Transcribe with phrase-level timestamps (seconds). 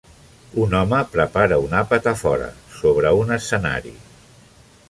[0.63, 2.49] Un home prepara un àpat a fora,
[2.81, 3.97] sobre un escenari.